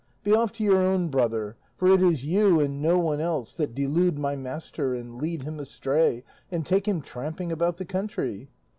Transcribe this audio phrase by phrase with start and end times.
[0.23, 3.75] Be off to your own, brother, for it is you, and no one else, that
[3.75, 8.49] delude my master, and lead him astray, and take him tramping about the country."